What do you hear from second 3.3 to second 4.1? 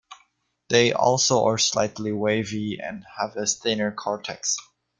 a thinner